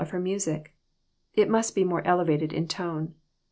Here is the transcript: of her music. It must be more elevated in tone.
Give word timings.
of 0.01 0.09
her 0.09 0.19
music. 0.19 0.73
It 1.35 1.47
must 1.47 1.75
be 1.75 1.83
more 1.83 2.01
elevated 2.07 2.51
in 2.51 2.67
tone. 2.67 3.13